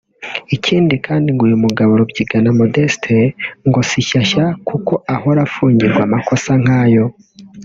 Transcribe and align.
ikindi 0.55 0.95
kandi 1.05 1.27
ngo 1.31 1.43
uyu 1.47 1.57
mugabo 1.65 1.91
Rubyigana 1.99 2.49
Modeste 2.59 3.17
ngo 3.67 3.79
si 3.89 3.99
shyashya 4.07 4.45
kuko 4.67 4.93
ngo 4.95 4.95
ahora 5.15 5.39
afungirwa 5.47 6.01
amakosa 6.07 6.51
nkayo 6.63 7.05